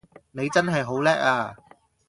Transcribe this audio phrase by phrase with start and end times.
[0.31, 1.55] 你真係好叻呀